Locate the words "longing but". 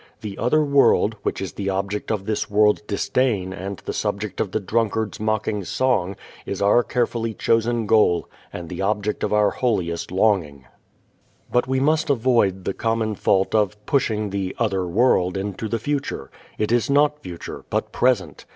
10.11-11.67